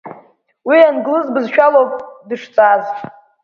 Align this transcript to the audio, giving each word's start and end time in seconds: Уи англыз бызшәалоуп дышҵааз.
Уи 0.67 0.77
англыз 0.89 1.25
бызшәалоуп 1.33 1.93
дышҵааз. 2.27 2.85